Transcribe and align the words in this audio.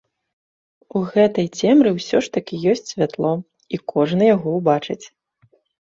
У 0.99 1.01
гэтай 1.11 1.47
цемры 1.59 1.89
ўсё 1.99 2.17
ж 2.27 2.33
такі 2.37 2.55
ёсць 2.71 2.89
святло, 2.93 3.33
і 3.77 3.81
кожны 3.93 4.23
яго 4.35 4.49
ўбачыць. 4.59 5.03